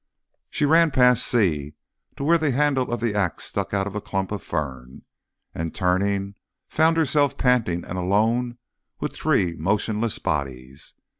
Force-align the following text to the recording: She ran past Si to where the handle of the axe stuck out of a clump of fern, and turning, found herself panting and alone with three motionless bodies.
She 0.49 0.65
ran 0.65 0.89
past 0.89 1.23
Si 1.27 1.75
to 2.15 2.23
where 2.23 2.39
the 2.39 2.49
handle 2.49 2.91
of 2.91 3.01
the 3.01 3.13
axe 3.13 3.43
stuck 3.43 3.71
out 3.71 3.85
of 3.85 3.93
a 3.95 4.01
clump 4.01 4.31
of 4.31 4.41
fern, 4.41 5.03
and 5.53 5.75
turning, 5.75 6.33
found 6.67 6.97
herself 6.97 7.37
panting 7.37 7.85
and 7.85 7.99
alone 7.99 8.57
with 8.99 9.13
three 9.13 9.55
motionless 9.57 10.17
bodies. 10.17 10.95